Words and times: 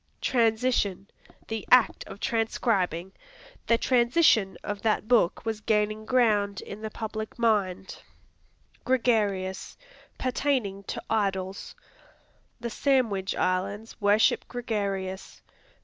Transition 0.19 1.07
The 1.47 1.63
act 1.69 2.03
of 2.07 2.19
transcribing; 2.19 3.11
"The 3.67 3.77
transition 3.77 4.57
of 4.63 4.81
that 4.81 5.07
book 5.07 5.45
was 5.45 5.61
gaining 5.61 6.05
ground 6.05 6.59
in 6.59 6.81
the 6.81 6.89
public 6.89 7.37
mind." 7.37 8.01
Gregarious 8.83 9.77
Pertaining 10.17 10.81
to 10.85 11.03
idols; 11.07 11.75
"The 12.59 12.71
Sandwich 12.71 13.35
Islands 13.35 14.01
worship 14.01 14.47
gregarious." 14.47 15.43